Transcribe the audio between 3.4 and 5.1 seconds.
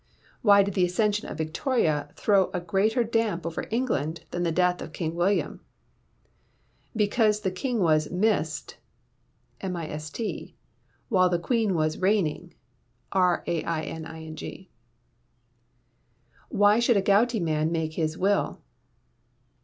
over England than the death of